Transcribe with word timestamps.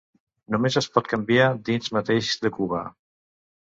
Només 0.55 0.77
es 0.81 0.87
pot 0.95 1.11
canviar 1.13 1.53
dins 1.71 1.95
mateix 2.01 2.35
de 2.45 2.57
Cuba. 2.61 2.85